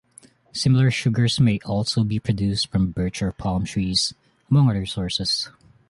[0.51, 4.15] Similar sugars may also be produced from birch or palm trees,
[4.49, 5.49] among other sources.